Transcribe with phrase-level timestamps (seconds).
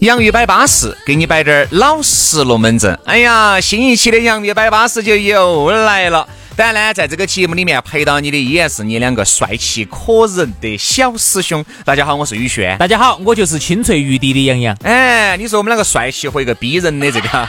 [0.00, 2.98] 洋芋摆巴士，给你摆点儿老实龙门阵。
[3.04, 6.26] 哎呀，新一期的洋芋摆巴士就又来了。
[6.56, 11.62] 当然呢，在这个节目里面陪到你的依然是你两个帅气可人的小师兄。
[11.84, 12.78] 大家好，我是宇轩。
[12.78, 14.74] 大家好，我就是清脆欲滴的杨洋。
[14.84, 17.48] 哎，你说我们两个帅气和一个逼人的这个。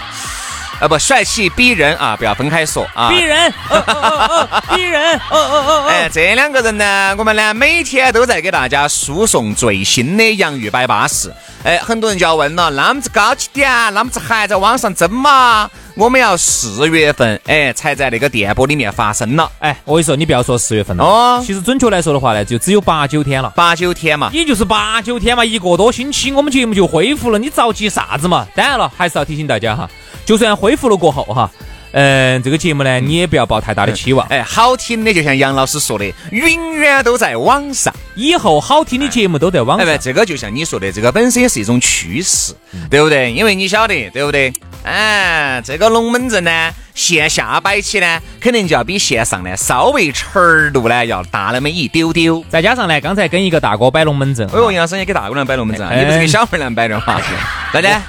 [0.81, 3.09] 啊不，帅气逼人啊，不要分开说啊。
[3.09, 3.53] 逼人，
[4.75, 11.31] 逼人，哦哦哦哎，这两个人呢，我们呢每天都在给大家输送最新的洋芋摆巴士。
[11.63, 15.69] 哎，很多人就要问了，那么子高级点，那么子还在网上争吗？
[15.95, 19.51] 我们要四月份，哎，才在那个电波里面发生了。
[19.59, 28.47] 哎，我跟你说，你不要说四月份了，哦，其实准确来说的话呢，就只有八九天了，八九天嘛，也就是八九天嘛，一个多星期，我们节目就恢复了，你着急啥子嘛？
[28.55, 29.89] 当然了，还是要提醒大家哈。
[30.25, 31.51] 就算恢复了过后哈，
[31.91, 34.25] 嗯，这个节目呢，你也不要抱太大的期望。
[34.27, 37.93] 哎，好听的就像杨老师说的，永远都在网上。
[38.15, 39.87] 以后好听的节目都在网上。
[39.87, 42.53] 哎，这个就像你说的，这个本身也是一种趋势，
[42.89, 43.31] 对不对？
[43.31, 44.53] 因为你晓得，对不对？
[44.83, 52.43] 哎，这个龙门阵呢，线下摆起呢，肯定就要比线上呢稍微程度呢要大那么一丢丢。
[52.49, 57.21] 再加上呢，刚才跟一个大哥摆龙门阵，哎呦，杨生也给大姑娘摆龙门阵，你不是给小妹娘摆的吗？
[57.71, 58.01] 大家。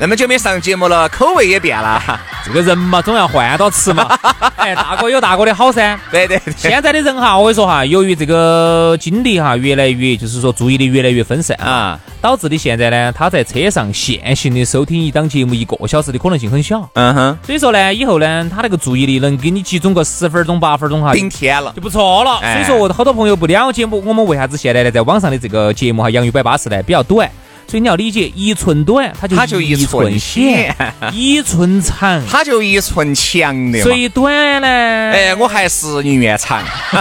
[0.00, 2.02] 那么久没上节目了，口味也变了。
[2.42, 4.08] 这个人嘛，总要换到吃嘛。
[4.56, 6.00] 哎，大哥有大哥的好噻。
[6.10, 6.40] 对对。
[6.56, 16.88] 现在的人哈，我跟你说哈，由于这个精力哈越来越，就是说注意力越来越分散啊，导致的现在呢，他在车上线性的收听一档节目一个小时的可能性很小。
[16.94, 17.38] 嗯哼。
[17.44, 22.40] 所以说呢，以后呢，他那个注意力能给你集中个十分钟八分钟哈，顶天了就不错了。
[22.40, 27.30] 所以说，好多朋友不了解我，我们为啥子现在呢，在网上的这个节目哈，洋芋摆巴士呢比较短。
[27.70, 30.74] 所以你要理解，一寸短，它就它就一寸险；
[31.14, 33.80] 一寸长，它就一寸强的。
[33.80, 34.66] 最短呢？
[34.66, 36.64] 哎，我还是宁愿长。
[36.64, 37.00] 哈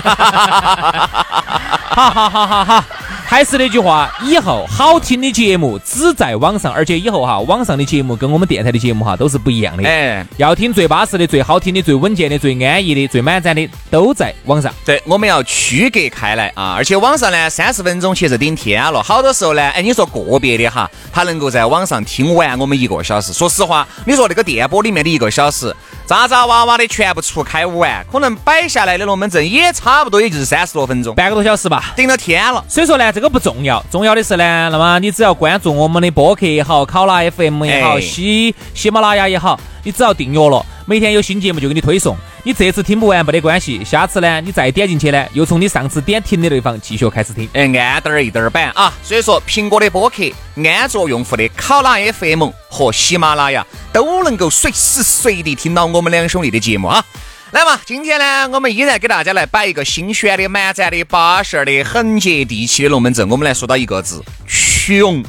[2.12, 2.86] 哈哈哈哈！
[3.30, 9.88] 还是那句话，以后好听的节目只在网上，而且以后哈，网上的节目跟我们电台的节目哈都是不一样的。
[9.88, 14.74] 哎，要听最巴适的、最好听的、最稳健的、最安逸的、最满载的，都在网上。
[14.84, 16.74] 对，我们要区隔开来啊！
[16.76, 19.04] 而且网上呢，三十分钟其实顶天了。
[19.04, 23.32] 好多时候呢，哎，你说个别的哈，他能够在网上听完我们一个小时。
[23.32, 25.72] 说实话，你说那个电波里面的一个小时。
[26.08, 32.66] 渣渣哇哇的全部出开完，可能摆下来的龙门阵也差不多，也就是三十多分钟，半个多小时吧，顶到天了。
[32.68, 40.66] 所以说呢，这个不重要，重要的是呢，那么你只要关注我们的播客也好，考拉 FM 也好，喜喜马拉雅也好，你只要订阅了。
[40.86, 48.92] 每天有新节目就给你推送，你这次听不完没得关系，下次呢你再点进去呢，又从你上次点停的地方继续开始听，哎，按点儿一点儿板啊。
[49.04, 50.24] 所以说，苹果的播客、
[50.56, 57.06] 安卓用户的考拉 FM 和喜马拉雅都能够随时随地听到我们两兄弟的节目啊。
[57.52, 63.28] 来嘛，今天呢，我们依然给大家来摆一个新鲜的、满载的、巴适的、很接地气的龙门阵。
[63.28, 65.24] 我们来说到一个字：穷，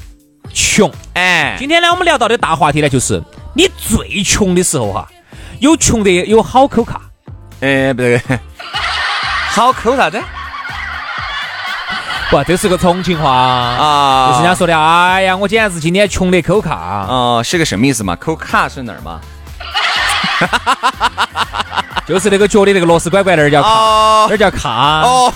[0.53, 0.93] 穷。
[1.15, 3.23] 哎，今天呢，我们聊到的大话题呢，就是
[3.55, 5.09] 你最穷的时候哈。
[5.61, 7.01] 有穷的有好抠卡，
[7.61, 8.21] 哎，不对，
[9.53, 10.21] 好抠啥子？
[12.31, 14.79] 不，这是个重庆话啊，就是人家说的。
[14.79, 17.07] 哎呀，我简直是今天穷得抠卡。
[17.09, 18.15] 哦，是个什么意思嘛？
[18.17, 19.21] 抠卡是哪儿嘛？
[22.07, 23.69] 就是那个脚的那个螺丝拐拐那儿叫卡，
[24.29, 25.03] 那儿叫卡。
[25.03, 25.33] 哦，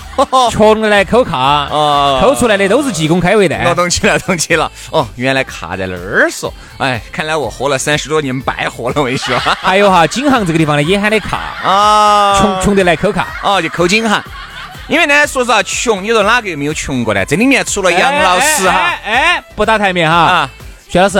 [0.51, 3.63] 穷的来抠卡，哦，抠出来的都是济公开胃蛋。
[3.65, 4.69] 我懂起了，懂起了。
[4.91, 6.53] 哦，原来卡在那儿说。
[6.77, 9.39] 哎，看来我活了三十多年白活了，我跟你说。
[9.61, 13.27] 还有哈，景行这个地方呢也喊的卡啊，穷穷得来抠卡。
[13.41, 14.21] 哦，就抠景行。
[14.89, 17.23] 因为呢，说实话，穷，你说哪个又没有穷过呢？
[17.25, 20.15] 这里面除了杨老师哈，哎，不打台面哈。
[20.17, 20.49] 啊，
[20.89, 21.17] 薛老师，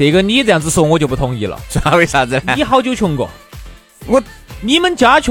[0.00, 1.60] 这个你这样子说我就不同意了。
[1.92, 2.40] 为啥子？
[2.56, 3.28] 你好久穷过？
[4.06, 4.22] 我。
[4.62, 5.30] 你们家雀，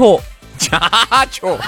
[0.58, 0.80] 家
[1.28, 1.58] 雀，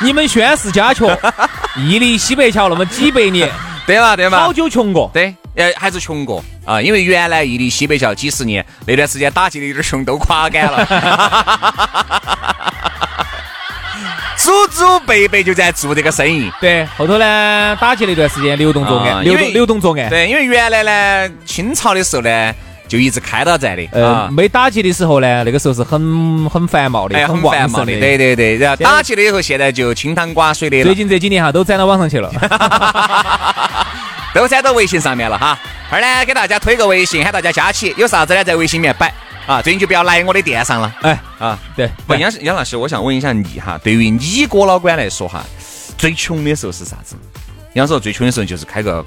[0.00, 1.06] 你们宣誓家雀，
[1.76, 3.50] 屹立西北桥那么几百年，
[3.86, 10.86] 对嘛对嘛，好久穷过，对，呃还是穷过啊，因为原来屹立西北桥几十年，那段时间打击的有点凶，都垮杆了，
[14.36, 22.54] 祖祖辈辈就在做这个生意，对，后头呢打击了一段时间流动作案，流动流动作案，对，因为原来呢清朝的时候呢。
[22.88, 24.28] 就一直开到在的呃啊，。
[24.30, 27.86] 没打击的时候呢，那个时候是很很繁茂的，哎，很旺繁茂的。
[27.86, 32.30] 对对对，然后打起了以后，现在就清汤寡水的最，近这几年哈都攒到网上去了。
[34.32, 35.58] 都粘到微信上面了哈。
[35.90, 39.12] 二呢，给大家推个微信，喊大家加起，有啥子呢，在微信里面摆
[39.46, 39.62] 啊。
[39.62, 41.58] 最近就不要来我的店上了哎，啊。
[41.74, 45.44] 对，不，杨杨老师，我想问一下你哈，对于你哥老倌来说哈，
[45.96, 47.16] 最穷的时候是啥子？
[47.74, 49.04] 杨说最穷的时候就是开个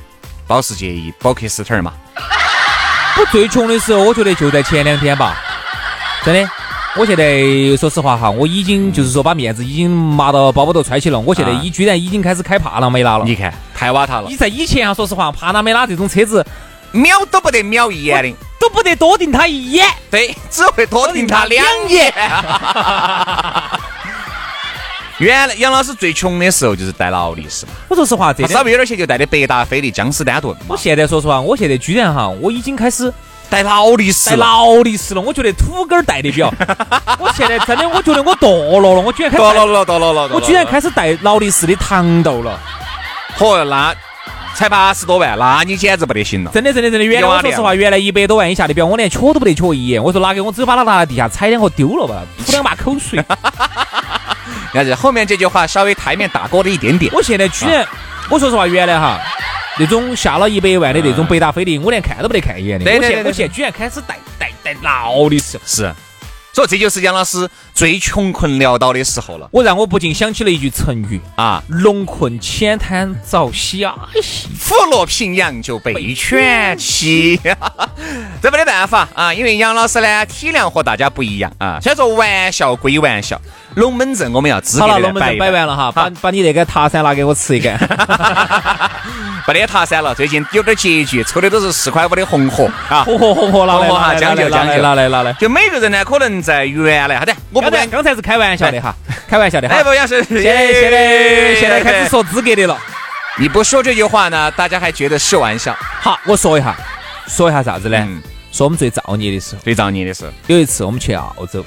[0.48, 1.94] 保时捷一保克斯特儿嘛。
[3.20, 5.38] 我最穷的时候，我觉得就在前两天吧，
[6.24, 6.50] 真的。
[6.96, 7.44] 我现在
[7.78, 11.20] 说实话哈，我已经就是说把面子已经麻到包包头揣起了。
[11.20, 13.26] 我现在啊已居然已经开始开帕拉梅拉了。
[13.26, 16.44] 你看，太瓦塔了你，在以前啊，说实话，帕拉梅拉这种车子
[16.92, 18.36] 秒都不得秒一眼的。
[18.60, 19.88] 都不得多盯他一眼。
[20.12, 22.14] 对，只会多盯他两眼。
[25.20, 33.14] 原来杨老师最穷的时候就是戴劳力士嘛，我说实话，这稍微有点钱就戴的百达翡丽、江诗丹顿嘛我，现在说实话，我现在居然哈，我已经开始
[33.50, 34.38] 戴劳力士戴。
[34.38, 35.20] 劳力士了。
[35.20, 36.50] 我觉得土狗儿戴的表，
[37.20, 42.58] 我现在真的，我觉得我堕落了，我居然开始堕落 了堕落了了，我居然开始戴劳力士的糖豆了。
[43.38, 43.94] 嚯，那
[44.60, 46.52] 才八十多万，那你简直不得行了。
[46.52, 50.04] 真的，真的，真的，原来我说实话，原来一百多万以下的表，我连瞧都不得瞧一眼。
[50.04, 53.24] 我说拿给我，只有把它拿到地下踩两个丢了吧，吐两把口水。
[54.74, 57.10] 但是后面这句话稍微台面打过了一点点。
[57.14, 57.88] 我现在居然，
[58.30, 59.18] 我说实话，原来哈
[59.78, 62.84] 那种下了一百万的那种百达翡丽，我连看都不得看一眼的。
[62.84, 65.58] 我现在对对对对我现在居然开始戴戴戴劳力士。
[65.66, 65.90] 是，
[66.52, 67.48] 所以这就是杨老师
[67.80, 71.64] 最穷困潦倒的时候了我让我不禁想起了一句成语啊！
[71.70, 74.50] 龙困浅滩遭虾戏。
[74.68, 77.40] 虎落平阳就被犬欺，
[78.44, 79.34] 这没得办法啊！
[79.34, 81.80] 因为杨老师呢体量和大家不一样啊。
[81.82, 83.40] 虽然说玩笑归玩笑，
[83.76, 87.72] 龙门阵我们要资格好了，的龙门阵摆完了哈，把把你那个塔山拿给我吃一个。
[89.48, 93.04] 没得塔山了，最近有点拮据，抽的都是四块五的红盒啊。
[93.08, 95.34] 红火红火，拿来哈拿来拿来将就将就拿来拿来。
[95.34, 97.90] 就每个人呢，可能在原来，哈的，我不刚才管。
[97.90, 98.96] 刚才是开玩笑的哈，
[99.28, 99.76] 开玩笑的哈。
[99.76, 102.78] 哎，不，杨是现在现在现在开始说资格的了。
[103.38, 105.76] 你不说这句话呢，大家还觉得是玩笑。
[105.80, 106.76] 好，我说一下，
[107.28, 107.98] 说一下啥子呢？
[108.00, 111.64] 嗯，说我们最造孽的时候，最造孽的是有一次我们去澳洲，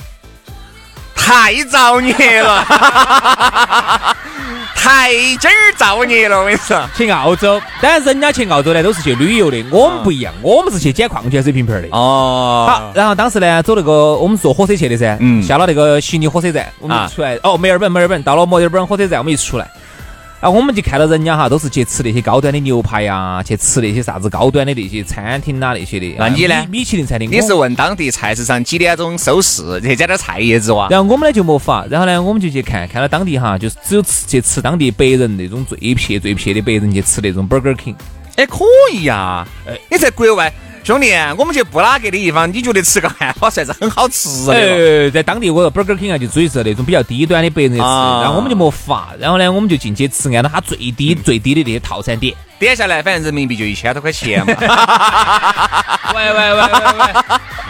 [1.25, 2.65] 太造孽了，
[4.75, 6.85] 太今儿造孽了，我跟你说。
[6.97, 11.89] 去澳洲，当然人家去澳洲呢都是去旅游的，我们不一样，我们是去捡矿泉水瓶瓶儿的。
[11.93, 12.67] 哦。
[12.69, 15.41] 好，然后当时呢，走那个我们坐火车去的噻，嗯。
[15.43, 19.71] 下了那个悉尼火车站，我们啊出来，哦，墨尔本，墨尔本，到了墨尔本火车站，我们一出来，
[20.43, 26.17] 然后我们就看到人家哈都是去吃那些高端的牛排呀，去吃那些啥子高端的那些餐厅呐那些的。
[26.19, 30.89] 那你呢米米其林餐厅，你是问当地菜市场几点钟收市，去加点菜叶子哇？
[30.91, 37.95] 然后我们呢就没法，然后呢我们就去看，看到当地哈，就是只有吃去吃当地白人那种最撇最撇的白人去吃那种 Burger King。
[38.35, 39.47] 哎，可以呀、
[39.89, 40.53] 你在国外，
[40.85, 52.35] 兄弟，我们去布拉格的地方，你觉得吃个汉堡算是很好吃的在当地我说 Burger King 啊，就属于是那种比较低端的白人吃，啊然后我们就没法，然后呢我们就进去吃，按照它最低最低的那些套餐点。
[52.59, 54.55] 点下来，反正人民币就一千多块钱嘛。
[56.15, 56.63] 喂喂喂喂
[56.99, 57.07] 喂，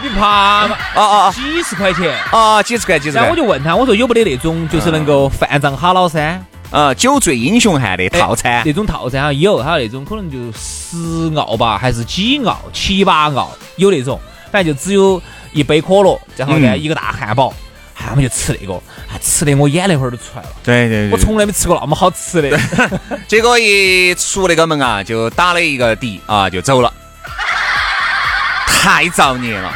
[0.01, 0.75] 你怕嘛？
[0.95, 2.11] 哦哦几十块钱。
[2.31, 3.35] 哦，哦，几十块，几十块然后我。
[3.35, 8.73] 就问他，我说有没得那种就是能够饭藏哈老三啊，酒醉英雄汉的套餐那。
[8.73, 14.19] 种套餐啊有，还有那种可能就十澳吧，还是几澳、七八澳有那种，
[14.51, 15.21] 反正就只有
[15.51, 17.53] 一杯可乐，然后呢嗯一个大汉堡，
[17.95, 18.73] 哎，我们就吃那个，
[19.07, 20.49] 还，吃的我眼泪花儿都出来了。
[20.63, 22.59] 对对我从来没吃过那么好吃的。
[23.29, 26.91] 结果一出那个门啊，就打了一个的啊，就走了，
[28.65, 29.71] 太造孽了，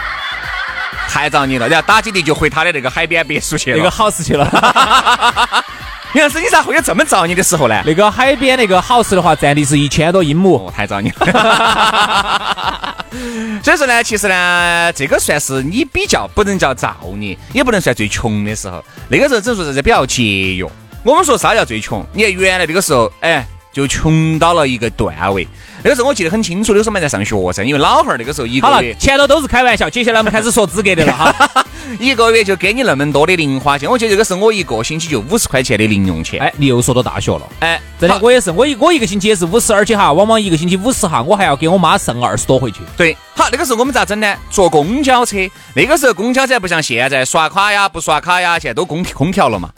[1.08, 1.70] 太造孽了。
[1.70, 3.77] 然后打起的就回他的那个海边别墅去了。
[3.77, 5.63] 那个好事去了。
[6.16, 7.84] 杨老师，你咋会有这么造孽的时候呢？
[7.86, 10.56] 那个海边那个 house 的话，占地是一千多英亩。
[10.56, 12.96] 哦，太造孽了。
[13.62, 18.84] 所以说呢，其实呢，这个算是你比较不能叫造孽，也不能算最穷的时候。
[19.10, 20.24] 那个时候只能说是比较节
[20.56, 20.66] 约。
[21.04, 22.06] 我们说啥叫最穷？
[22.14, 25.48] 你看原来那个时候，哎，就穷到了一个段位。
[25.84, 31.66] 那个时候我记得很清楚，那个时候我们还在上学噻，因为老汉儿那个时候一好了个月，前头都是开玩笑，接下来我们开始说资格的了哈。
[32.00, 33.90] 一个月就给你那么多的零花钱。
[33.90, 36.40] 我记得这个时候我一个星期就五十块钱的零用钱。
[36.42, 37.42] 哎，你又说到大学了。
[37.62, 42.82] 哎，真的，我也是，我一我一个星期也是五十，而且哈，往往一个星期五十哈，我还要给我妈剩二十多回去。
[42.98, 44.36] 对，好，那个时候我们咋整呢？
[44.50, 45.38] 坐公交车，
[45.76, 49.70] 那个时候公交车不像现在刷卡呀、不刷卡呀，现在都空空调了嘛。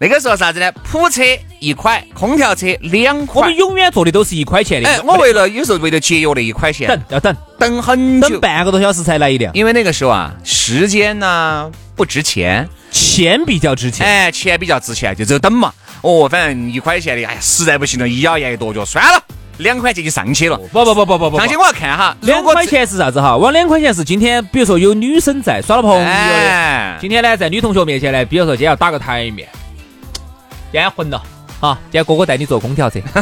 [0.00, 0.70] 那个时候啥子呢？
[0.82, 1.22] 普车
[1.60, 3.56] 一块，空调车两块我们。
[3.56, 4.88] 永远坐的都是一块钱的。
[4.88, 14.04] 哎，我为了有时候为了节约那一块钱，等要等等很久，等半个多小时才来一辆，因为那个时候啊，时间呢不值钱，钱比较值钱。
[14.04, 15.72] 哎，钱比较值钱，就只有等嘛。
[16.02, 19.22] 哦，反正一块钱的，哎呀，实在不行了，一咬牙一跺脚，算了，
[19.58, 20.56] 两块钱就上去了。
[20.72, 23.36] 不不不不不不，上去我要看哈，两块钱是啥子哈？
[23.36, 29.48] 往两块钱是今天，比如说有女生在耍了朋友的，今天呢在女同学面前呢，比如说今天要打个台面，
[30.74, 31.22] 今天混了。
[31.60, 32.98] 啊，今天哥哥带你坐空调车。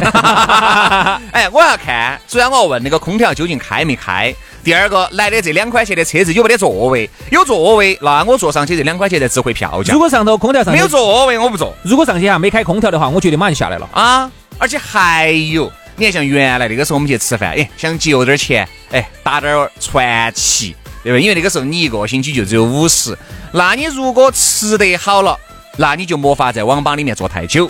[1.31, 4.33] 哎，我要看，主要我要问那个空调究竟开没开。
[4.63, 7.07] 第二个，来的这两块钱的车子有没得座位？
[7.29, 9.93] 有座位，那我坐上去这两块钱再值回票价。
[9.93, 11.71] 如果上头空调上没有座位，我不坐。
[11.83, 14.31] 如果上去哈没开空调的话，我觉得马上就下来了啊！
[14.57, 21.19] 而且还有，你看像原来那个时候我们去吃饭，哎，想节约点钱，哎，打点传奇，对吧？
[21.19, 23.15] 因为那个时候你一个星期就只有五十，
[23.51, 25.37] 那你如果吃得好了，
[25.77, 27.69] 那你就没法在网吧里面坐太久。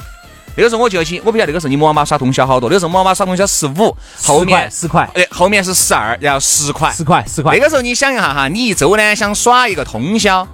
[0.55, 2.69] 那个时候我记得起，我不晓得那个时候你网吧耍通宵好多。
[2.69, 7.57] 那个时候网吧耍通宵十五，后面十块，哎，后面是十二，然后十块，十块，十块。
[7.57, 10.48] 那个时候你想一下哈，你一周呢想耍一个通宵，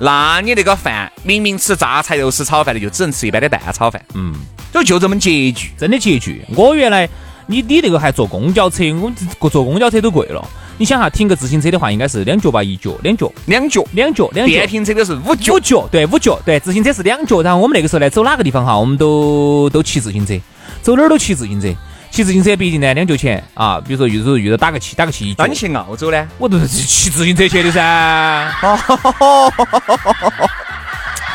[0.00, 4.04] 那你那个饭明明吃榨菜肉丝炒饭的，就只能吃一般的蛋炒饭。
[4.12, 4.34] 嗯，
[4.74, 6.44] 就就这么拮据，真的拮据。
[6.54, 7.08] 我原来
[7.46, 8.84] 你你那个还坐公交车，
[9.38, 10.46] 我坐公交车都贵了。
[10.78, 14.52] 你想哈，停个自行车的话，应该是两脚吧，一脚，两脚，两脚，两脚，两脚。
[14.52, 17.40] 电瓶车的是五脚，五角，对，五脚，对，自行车是两脚。
[17.40, 20.38] 然后我们那个时候呢，走哪个地方哈，我们都都骑自行车，
[20.82, 21.74] 走哪儿都骑自行车。
[22.10, 26.28] 骑自行车毕竟呢两角钱啊，比如说有时候遇到打个气，打个气一那你去澳洲呢？
[26.38, 27.80] 我都是骑自行车去的噻。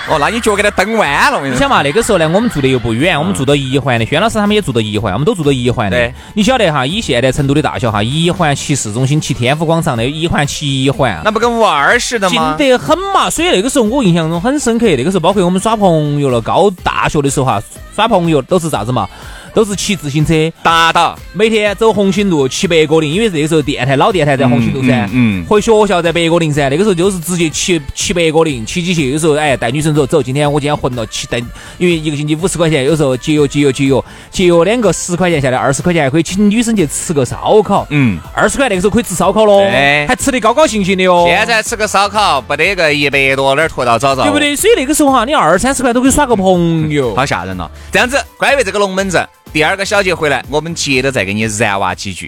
[0.09, 1.47] 哦，那你脚给他蹬弯了。
[1.47, 6.11] 你想嘛，那个时候呢，我们住的又不远，我们住到一环的，轩老师他们也住到一环，我们都住到一环的。
[6.33, 12.55] 你晓得哈，以现在成都的大小哈，一环骑市中心，骑天府广场的，一环骑一环，那不跟玩儿似的吗？
[12.57, 13.29] 近得很嘛。
[13.29, 17.61] 所以那个时候我印象中很深刻，那个时候包括我们耍朋友了，高大学的时候哈，
[17.95, 19.07] 耍朋友都是啥子嘛？
[19.53, 20.33] 都是骑自行车。
[20.63, 31.37] 打倒，每天走红星路骑白果林，因为那个时候电台老电台在红星路噻，嗯，回学校在白果林噻，那个时候就是直接骑骑白果林，骑起去，有时候哎带女生走走，今天我今天混了骑带，
[31.77, 39.61] 因为一个星期五十块钱，有时候节约节约节约节约两个十块钱下来，二十块钱还可以请女生去吃个烧烤，嗯，二十块那个时候可以吃烧烤喽，
[40.07, 41.25] 还吃得高高兴兴的哟。
[41.27, 44.23] 现在吃个烧烤不得个一百多，哪儿拖到早早？
[44.23, 44.55] 对不对？
[44.55, 47.69] 所以那个时候哈，你二三十块都可以耍个朋友，好吓人了。
[47.91, 49.27] 这样子，关于这个龙门阵。
[49.53, 52.27] 第二个小节回来，我们接着再给你燃娃几句。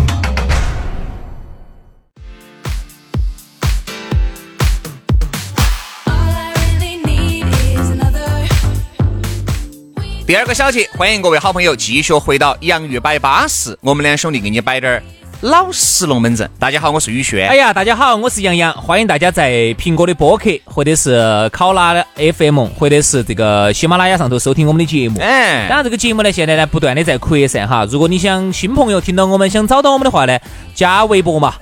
[10.31, 15.03] 第二个小节，欢迎各位好朋友继续回到洋芋摆巴士，我们两兄弟给你摆点儿
[15.41, 16.49] 老实龙门阵。
[16.57, 17.49] 大家好，我是宇轩。
[17.49, 25.19] 哎呀，大家好，我是杨洋，欢迎大家在苹果的播客，或者是考拉的 FM，或者是这个喜马拉雅上头收听我们的节目。
[25.19, 27.85] 哎当然，这个节目呢，现在呢不断的在扩散哈。
[27.91, 30.39] 如果你想新朋友听到我们，想找到我们的话呢，
[30.73, 31.55] 加微博嘛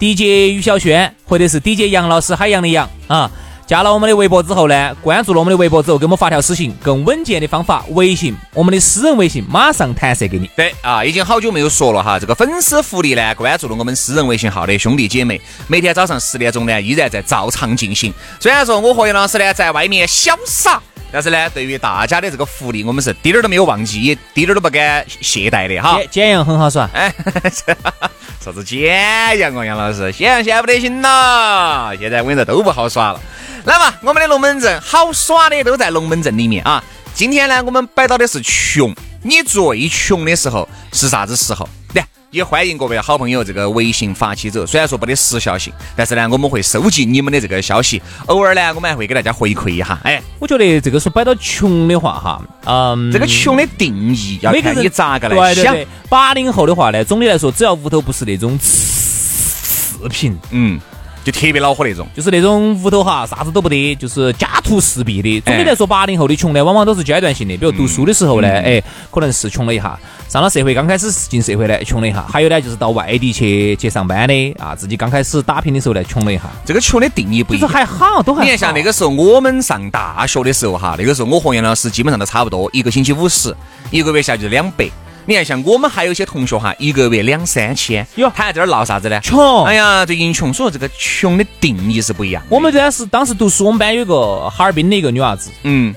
[0.00, 3.30] ，DJ 于小轩，或者是 DJ 杨老师海洋的杨啊。
[3.66, 10.50] 加了我们的微博之后呢，关注了我们的微博之后，给我们发条私信，更稳健的方法，微信，我们的私人微信马上弹射给你。
[10.54, 12.18] 对啊，已经好久没有说了哈。
[12.18, 18.12] 这个粉丝福利呢，关注了我们私人微信号的兄弟姐妹，每天早上十点钟呢，依然在照常进行。
[18.38, 20.82] 虽然说我和杨老师呢在外面潇洒，
[21.14, 25.96] 但是呢，对于大家的这个福利，我们是滴点儿都没有忘记，也滴点儿都不敢懈怠的哈。
[25.98, 27.14] 简简阳很好耍，哎，
[28.44, 33.20] 啥子简阳哦，杨老师，简阳现在不得行了，现在我跟你说都不好耍了。
[33.64, 36.82] 来嘛，我们的龙门阵好耍的都在龙门阵里面啊。
[37.14, 41.68] 今天呢，我们摆到的是穷，你最穷的时候是啥子时候？
[41.94, 49.96] 来，也欢迎各位好朋友这个微信发起者，虽然说没得时效性，但是呢，我们会收集你们的这个消息，偶尔呢，我们还会给大家回馈一下。
[50.02, 55.76] 哎，我觉得这个说摆到穷的话哈，嗯，这个穷的定义要看你咋个来想。
[56.08, 60.80] 八零后的话呢，总的来说，只要屋头不是那种次品，嗯，
[61.24, 62.06] 就特别恼火那种。
[62.14, 65.40] 就是那种屋头哈啥子都不得，就是家徒四壁的。
[65.40, 67.56] 总的来说，八零后的穷呢，往往都是阶段性的。
[67.56, 76.42] 比如读书的时候呢，哎，可能是穷了一下；上了社会，刚开始进社会呢，穷了一下；还有呢，就是到外地去去上班的啊，自己刚开始打拼的时候呢，穷了一下。
[76.64, 77.80] 这个穷的定义不一就是样。
[77.80, 78.44] 还好，都还好。
[78.44, 83.54] 你看，像那个时候我们上大学的时候哈，那个时候我和杨老师基本上都差不多，一个星期五十，
[83.90, 84.88] 一个月下就是两百。
[85.26, 89.18] 你看，像我们还有一些同学哈，一个月两三千，哟他还在这儿闹啥子呢？
[89.20, 92.42] 穷哎呀，最近穷，所以说这个穷的定义是不一样。
[92.48, 95.94] 我们当时当时读书，我们班有个哈尔滨的一个女娃子，嗯，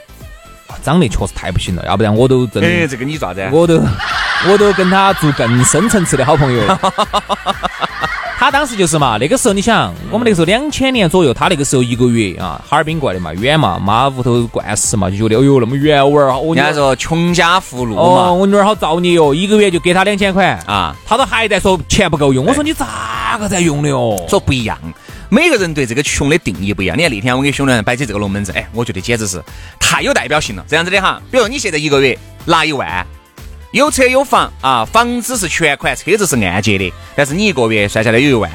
[0.82, 2.70] 长得确实太不行了，要不然我都真的。
[2.70, 3.48] 哎，这个你咋子？
[3.52, 3.82] 我都
[4.50, 6.64] 我都跟她做更深层次的好朋友。
[8.40, 22.46] 他当时就是嘛，那个时候你想，我们那个时候两千年左右，他那个时候一个月啊，哈尔滨过来的嘛，远嘛，妈屋头惯事嘛，就觉得哎呦那么远，我儿我人家说穷家富路哦，嘛，我女儿好造孽哟，一个月就给他两千块啊，他都还在说钱不够用。
[22.46, 24.16] 我说你咋个在用的哦？
[24.30, 24.78] 说不一样。
[25.30, 26.96] 每个人对这个穷的定义不一样。
[26.96, 29.44] 你看那天我给兄弟们摆起这个龙门阵，哎，我觉得简直是
[29.80, 30.64] 太有代表性了。
[30.68, 33.04] 这样子的哈，比如你现在一个月拿一万，
[33.72, 38.50] 有车有房啊，房子是全款，车子是按揭的，但是你一个月算下来有一万。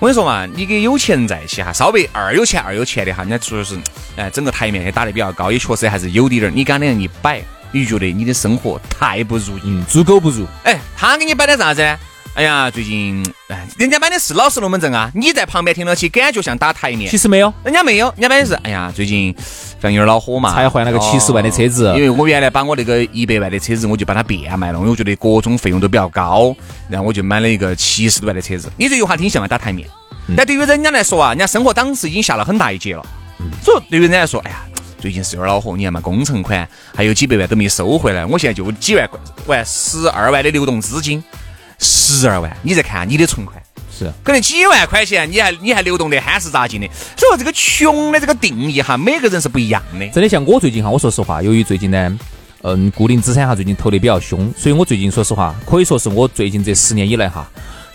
[0.00, 3.78] 我跟你说嘛，你跟有钱人在一起哈，稍微二有钱二有钱的哈，人家说是，
[4.16, 6.50] 哎，整个台面也打得比较高，也确实还是有点儿。
[6.50, 9.62] 你跟他两人一摆，你就觉得你的生活太不如意。
[9.66, 10.46] 嗯，猪狗不如。
[10.64, 11.98] 哎，他给你摆的啥子呢？
[12.34, 17.18] 哎呀，最近哎，人家买的是老实龙门阵啊，你在旁边听到起，感觉像打台面其。
[17.18, 26.54] 实没有，人家没有，人家买的是，哎呀，最近反正有点恼火嘛，才换了个哦70万的车子因为我原来把我那个一百万的车子，我就把它变卖了，因为我觉得各种费用都比较高，
[26.88, 28.70] 然后我就买了一个七十多万的车子。
[28.76, 29.88] 你这句话听像嘛打台面，
[30.28, 33.04] 嗯但对于人家来说啊，人家生活档次已经下了很大一截了。
[33.62, 34.62] 所以对于人家来说，哎呀，
[35.00, 41.22] 最近是有点恼火，你看嘛，工程款还有几百万都没收回来，我现在就几万块，万十二万的流动资金，
[41.80, 43.60] 十二万，你再看你的存款。
[43.92, 46.86] 是可能几万块钱，你还你还流动的憨是咋劲的。
[47.16, 50.08] 所以说这个穷的这个定义哈，每个人是不一样的。
[50.08, 52.18] 真的像我最近哈，我说实话，由于最近呢，
[52.62, 57.46] 嗯，固定资产哈最近投的比较凶，所以我最近说实话，可以说是我最近这十年以来哈。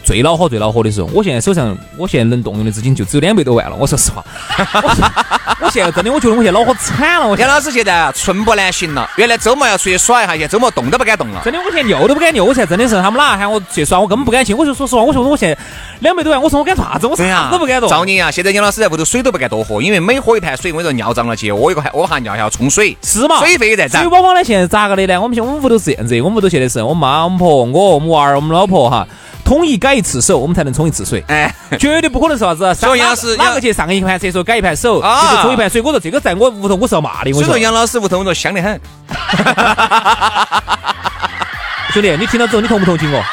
[0.06, 3.76] 最恼火、最恼火的时候，我现在手上，我现在能动用的资金就只有两百多万了。
[3.76, 4.24] 我说实话，
[4.84, 7.28] 我我现在真的，我觉得我现在恼火惨了。
[7.28, 11.42] 我现在杨老师现在啊寸步难行了，原来周末要出去耍一下，现在周末动都不敢动了。
[11.44, 14.54] 真的，我现在扭都不敢扭，我现在真的是他们哪喊我去耍，我根本不敢去。
[14.54, 15.58] 我就说实话，我说我现在
[16.02, 17.08] 两百多万，我说我敢做啥子？
[17.08, 17.90] 我啥，都不敢动。
[17.90, 23.40] 赵宁啊，现在杨老师在屋头水都不敢多喝，因为每喝一坛水，我跟你说尿胀了去，屙一个还屙下尿还要冲水，是嘛？
[23.40, 24.04] 水费也在涨。
[24.04, 25.20] 所以往往呢，现在咋个的呢？
[25.20, 29.08] 我们现我们屋头是这样子，我们屋头现在是我妈、我们婆、我、我们娃儿、我们老婆哈，
[29.46, 31.24] 统一改一次手，我们才能冲一次水。
[31.28, 35.82] 哎，绝对不可能是啥子， 所以杨老师杨哪个去上一盘厕所改一盘手，啊就是冲一盘水。
[35.82, 37.32] 我说这个在我屋头我是要骂的。
[37.32, 38.82] 我说所以说杨老师屋头我说香得很。
[41.94, 43.24] 兄弟，你听到之后你同不同情我？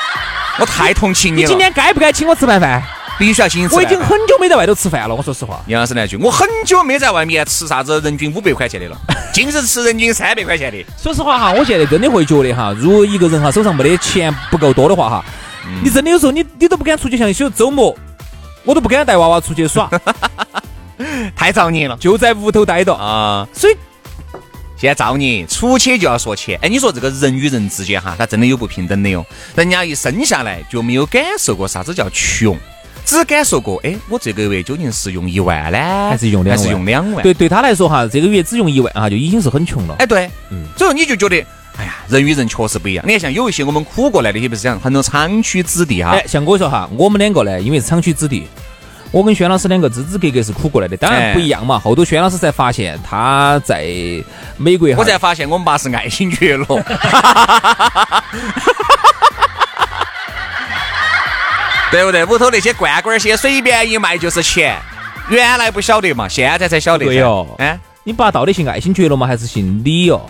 [0.60, 1.42] 我太同情你了。
[1.42, 2.82] 你今天该不该请我吃盘饭？
[3.18, 5.14] 必须要请你吃我已经很久没在外头吃饭了。
[5.14, 8.96] 我说实话，杨老师来句，我很久没在外面吃啥子人均五百块钱的了，
[9.32, 10.84] 今日吃人均三百块钱的。
[11.00, 15.24] 说实话哈，我现在真的会觉得哈，如果一个人哈手上没得钱不够多的话哈，
[15.82, 17.96] 你真的有时候你你都不敢出去，像有周末
[18.64, 19.90] 我都不敢带娃娃出去耍，
[21.34, 22.94] 太造孽了就在屋头待着。
[22.94, 23.46] 啊！
[23.52, 23.76] 所以
[24.76, 26.58] 现在造孽，出去就要说钱。
[26.62, 29.24] 哎，你说这个人与人之间哈，他真的有不平等的哟。
[29.54, 32.56] 人家一生下来就没有感受过啥子叫穷，
[33.04, 37.22] 只感受过，哎，我这个月究竟是用一万呢，还是用两还是用两万？
[37.22, 39.94] 对对他来说哈，这个月只用一万哈，就已经是很穷了。
[40.00, 40.28] 哎，对，
[40.76, 41.44] 所以说你就觉得，
[41.76, 43.04] 哎呀，人与人确实不一样。
[43.06, 48.46] 你看，像有一些我们苦过来的，也不是讲很多厂区子弟哈哎，，像我说哈，我们两个呢，因为是厂区子弟，
[49.10, 51.78] 我跟轩老师两个支支格格是苦过来的，当然哎不一样嘛。
[51.78, 53.86] 后头轩老师才发现他在
[54.56, 56.80] 美国哈，我才发现我们爸是爱新觉罗。
[61.90, 62.24] 对不对？
[62.24, 64.80] 屋头那些罐罐些随便一卖就是钱，
[65.28, 67.10] 原来不晓得嘛，现在才晓得噻。
[67.10, 69.26] 对哟哎，你爸到底姓爱新觉罗吗？
[69.26, 70.20] 还是姓李哦？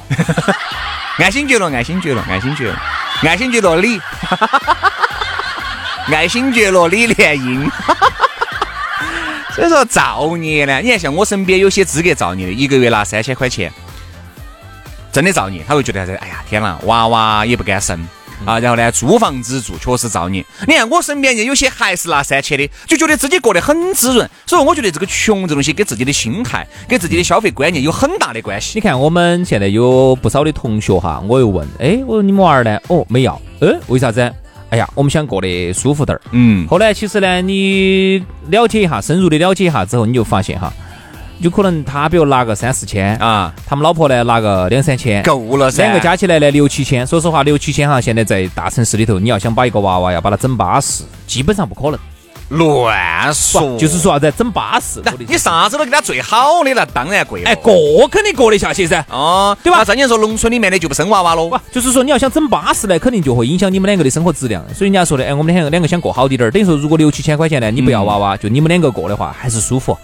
[1.17, 2.75] 爱新觉罗，爱新觉罗，爱新觉罗，
[3.23, 3.99] 爱新觉罗李，
[6.13, 7.71] 爱新觉罗李莲英。
[9.55, 13.73] 所以说造孽呢，你看像我身边有些资格造孽的，一个月拿三千块钱，
[15.11, 16.15] 真的造孽，他会觉得啥子？
[16.17, 18.07] 哎呀，天哪，娃娃也不敢生。
[18.45, 20.45] 啊，然后呢，租房子住确实造孽。
[20.67, 24.29] 你看我身边也有些还是拿三千的，就觉得自己过得很滋润。
[24.47, 28.73] 所以我觉得这个穷这东西跟自己的心态、跟自己的消费观念有很大的关系。
[28.75, 32.79] 你看我们现在有不少的同学哈，我又问，哎，我说你们娃儿呢？
[32.89, 34.21] 哦，没要，嗯，为啥子？
[34.71, 36.21] 哎呀，我们想过得舒服点儿。
[36.31, 40.73] 嗯，后来其实呢，你了解一下，深入的了解一下之后，你就发现哈，
[41.43, 45.83] 有可能他比如拿个三四千，啊，他们老婆呢拿个两三千，够了噻。
[45.83, 47.05] 两个加起来呢六七千。
[47.05, 51.99] 说实话，六七千哈，现在在大城市里头，你要想把一个娃娃要把它整巴适，基本上不可能。
[52.49, 55.03] 乱说，就是说啥子整巴适。
[55.27, 57.51] 你啥子都给他最好的，那当然贵了。
[57.51, 57.75] 哎，过
[58.09, 59.03] 肯定过得下去噻。
[59.09, 64.63] 哦，对吧那照你说，农村里面的就不生娃娃喽不。，就是说你要想整巴适呢，肯定就会影响你们两个的生活质量。
[64.75, 69.97] 所以人家说的，哎，我们两个两个想过好滴点儿，等于说如果六七千块钱呢，你不要娃娃，就你们两个过的话还是舒服。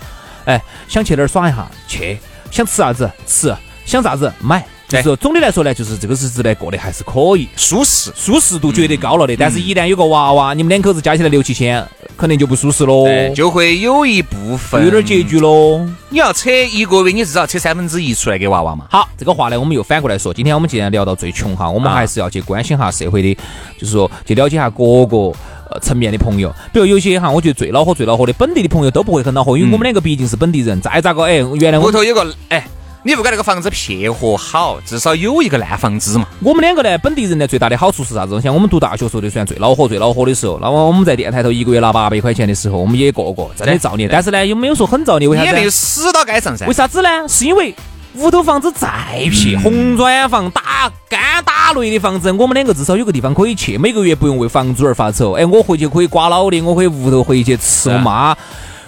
[0.49, 0.59] 哎，
[0.89, 2.19] 想去哪儿耍一下去，
[2.51, 4.65] 想吃啥子吃，想啥子买。
[4.89, 8.11] 就是说总的来说呢，就是这个日子呢过得还是可以，舒适。
[8.17, 9.37] 舒适度绝对高了的。
[9.37, 15.39] 但是，一旦有个娃娃，你们两口子加起来六七千，肯定就不舒适喽，就会有一部分有点拮据。
[15.41, 15.87] 喽。
[16.09, 18.87] 你要扯一个月，你至少扯三分之一出来给娃娃嘛。
[18.89, 20.33] 好，这个话呢，我们又反过来说。
[20.33, 23.35] 今天我们既然聊到最穷哈，我们啊还是要去关心下社会的，
[23.79, 25.31] 就是说去了解下各个
[25.71, 26.55] 呃层面的朋友。
[26.73, 30.81] 比如有些哈，我觉得最恼火、最恼火的本地的朋友都不会很恼火，因为我们两个毕竟是本地人。
[30.81, 32.67] 再咋个哎，原来屋头有个哎，
[33.03, 36.27] 你不管那个房子撇和好，至少有一个烂房子嘛。
[36.43, 38.41] 我们两个呢，本地人呢最大的好处是啥子？
[38.41, 44.09] 像我们读大学时候就算最恼火、最恼火的时候，那么我们在电台头一个月拿八百块钱的时候，我们也过过，真的造孽。
[44.11, 45.77] 但是呢，又没有说很造孽，为啥子也没有子？
[45.77, 46.73] 死到街上噻为。
[46.73, 47.09] 啥子呢？
[47.29, 47.75] 是因为
[48.15, 48.89] 屋头房子再
[49.31, 55.33] 撇，红砖房、打干打雷的房子，我们两个至少有个地方可以去，每个月不用为房租而发愁。
[55.33, 58.37] 哎，我回去可以刮老的，我可以屋头回去吃我妈。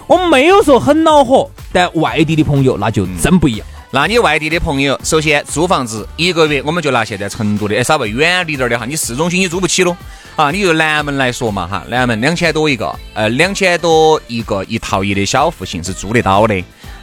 [0.07, 3.67] 我们没有说很恼火，但外地的朋友那就真不一样。
[3.93, 9.97] 那你外地的朋友，首先租房子一个月，我们就拿现在成都的，哎，稍微远离点儿的哈，你市中心你租不起喽，
[10.37, 16.55] 啊，你就南门来说嘛哈，南门两千多一个，呃，两千多一个一套一的小户型是租得到的，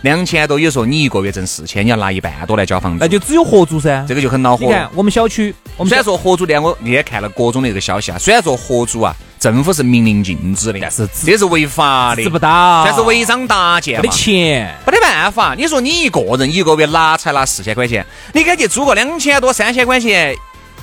[0.01, 4.05] 两千多，有时候你一个月挣四千，你要拿一半多来交房租，那就只有合租噻。
[4.07, 4.65] 这个就很恼火。
[4.65, 14.13] 你看我们小区，我们虽然说合租呢，我那天看了各种的这个消息啊，虽然说合租啊，政府是明令禁止的，但是这是违法的，治不到，但是违章搭建没得。
[14.13, 14.73] 钱。
[14.85, 20.35] 没得办法，你说你一个人一个月拿才拿四千块钱，你敢去租个两千多、三千块钱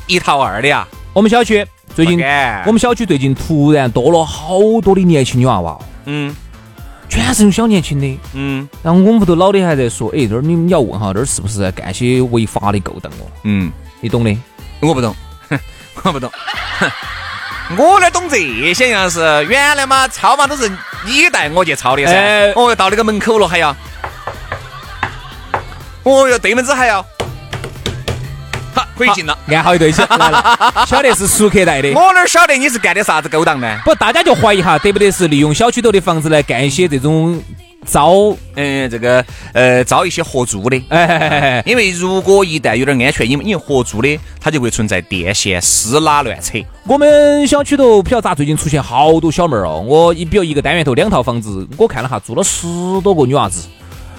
[0.07, 0.87] 一套二的呀？
[1.13, 2.21] 我们小区最近
[2.67, 6.35] 我们小区最近突然多了好多的年轻女娃娃，嗯
[7.15, 8.21] 全是那种小年轻的。
[8.33, 13.27] 嗯然后我们屋头老的还在说，哎，这儿你们要问哈，这儿是不是在干些违法的勾当哦？
[13.45, 14.37] 嗯，你懂的。
[14.81, 15.15] 我不懂，
[15.49, 15.59] 哼
[16.03, 16.31] 我不懂，
[16.79, 16.91] 哼
[17.79, 20.69] 我哪懂这些样是原来嘛，抄嘛都是
[21.07, 22.13] 你带我去抄的噻。
[22.13, 23.71] 哎哦，到那个门口了还要，
[26.03, 27.09] 哦哟，对门子还要，好，
[28.97, 29.37] 可以进了。
[29.49, 31.93] 按好一对起来了， 晓得是熟客带的。
[31.93, 33.79] 我哪晓得你是干的啥子勾当呢？
[33.85, 37.43] 不，大家就怀疑哈，得不得是利用小区头的房子来干一些这种
[37.87, 40.77] 招，嗯，这个呃，招一些合租的。
[40.89, 46.59] 哎哎哎哎，因为如果一旦有点安全，因为因为合租的，它就会存在电线撕拉乱扯。
[46.87, 49.85] 我们小区头不晓得咋最近出现好多小妹儿哦。
[49.87, 52.67] 我一比如一个单元头两套房子，我看了哈，住了十
[53.03, 53.69] 多个女娃子，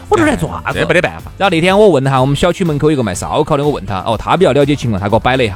[0.10, 0.86] 我这儿在做啥子这？
[0.88, 1.32] 没得办法。
[1.38, 5.56] 然后那天我问哈，我们小区门口有个卖烧烤的，我问他，哦，他比较了解情况，他给我摆了一下。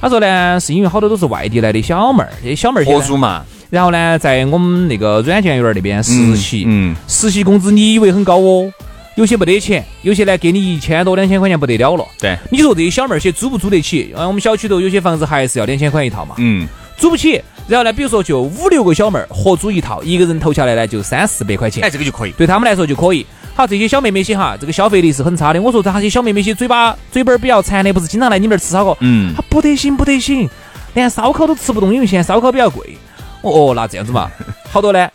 [0.00, 8.70] 他说呢，是因为好多都是外地来的小妹儿，这些小妹儿合租嘛，然后呢，在我们那个软件园那边实习，嗯嗯实习工资你以为很高哦，
[9.14, 12.04] 有些没得钱，有些呢给你一千多两千块钱不得了了。
[12.18, 14.12] 对，你说这些小妹儿些租不租得起？
[14.14, 16.68] 啊，我们小区头有些房子还是要两千块一套嘛，嗯，
[16.98, 17.40] 租不起。
[17.66, 22.32] 然后呢，比如说就五六个小妹儿合租一套，一个人投下来呢就三四百块钱哎，，这个就可以。
[22.32, 23.26] 对他们来说就可以。
[23.56, 25.62] 好，这些小妹妹些哈，这个消费力是很差的。
[25.62, 28.94] 我说这些小妹妹些嘴巴嘴巴儿比较馋的，不是经常来你们这儿吃烧烤？
[29.00, 30.46] 嗯她不得行不得行，
[30.92, 32.98] 连烧烤都吃不动，因为现在烧烤比较贵。
[33.40, 34.30] 哦哦，那这样子嘛，
[34.70, 35.08] 好多呢，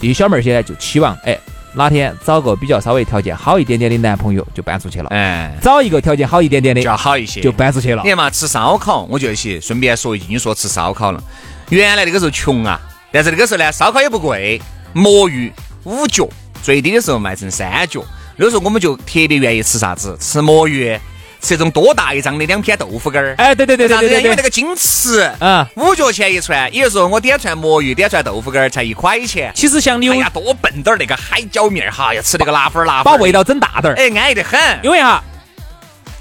[0.00, 1.38] 这些小妹儿些呢就期望，哎，
[1.74, 7.40] 哪天找个比较稍微条件好一点点的男朋友就搬出去了，哎，找一个条件好一点点的就要好一些。
[7.40, 8.08] 就搬出去了你。
[8.08, 11.22] 看嘛，吃烧烤，我就去顺便说一句，你说吃烧烤了，
[11.68, 12.80] 原来那个时候穷啊，
[13.12, 14.60] 但是那个时候呢，烧烤也不贵，
[14.92, 15.52] 魔芋
[15.84, 16.28] 五角，
[16.64, 18.02] 最低的时候卖成三角。
[18.36, 20.98] 那时候我们就特别愿意吃啥子，吃魔芋，
[21.42, 23.34] 吃这种多大一张的两片豆腐干儿。
[23.36, 23.98] 哎，对对对对？
[23.98, 29.52] 对对对，因为那个金翅，嗯五角钱一串，有时候我点串魔芋，点串豆腐干儿才一块钱。
[29.54, 34.58] 其实像牛哎呀，多笨点儿那个海椒面儿哈，要吃那个辣粉儿辣粉，把味道整大点儿，哎安逸得很。
[34.82, 35.22] 因为哈，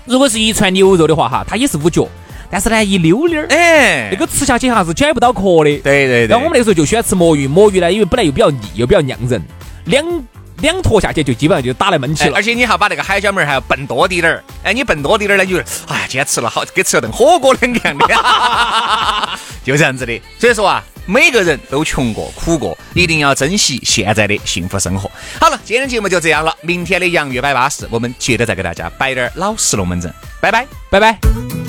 [0.05, 2.07] 如果是一串牛肉的话哈，它也是五角，
[2.51, 5.77] 但是呢一溜溜儿，哎，那个吃下去哈是解不到壳的。
[5.79, 9.41] 对对对，然后我们那时候就喜欢吃魔芋，魔芋呢，因为本来又比较腻，又比较酿人，
[9.85, 10.27] 两
[10.59, 12.43] 两坨下去就基本上就打来闷起了哎而。
[12.43, 18.05] 且你还把那个海椒面儿还要笨多滴点儿，哎，你笨多滴点儿呢，你就哎呀，今天吃了好，跟吃了顿火锅两个样的，
[19.65, 20.21] 就这样子的。
[20.39, 25.09] 所以说啊，每个人都穷过、苦过，一定要珍惜现在的幸福生活。
[25.39, 30.65] 好了，今天的节目就这样了，明天的洋芋摆巴士，我们接着再给大家摆点儿老实龙门阵，拜拜。
[30.89, 31.62] 拜拜。